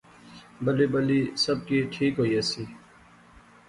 بلی 0.63 0.87
بلی 0.93 1.19
سب 1.43 1.57
کی 1.67 1.77
ٹھیک 1.93 2.13
ہوئی 2.19 2.31
ایسی 2.35 2.63